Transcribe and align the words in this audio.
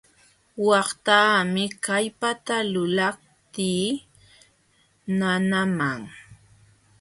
Waqtaami 0.67 1.63
kallpata 1.85 2.55
lulaptii 2.73 3.89
nanaman. 5.17 6.01